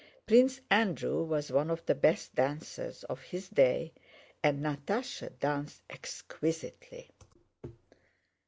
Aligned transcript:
Prince 0.25 0.61
Andrew 0.71 1.23
was 1.23 1.51
one 1.51 1.69
of 1.69 1.85
the 1.85 1.93
best 1.93 2.33
dancers 2.33 3.03
of 3.03 3.21
his 3.21 3.49
day 3.49 3.93
and 4.41 4.63
Natásha 4.65 5.37
danced 5.37 5.83
exquisitely. 5.91 7.11